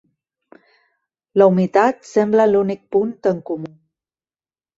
[1.41, 3.71] La humitat sembla l'únic punt en comú.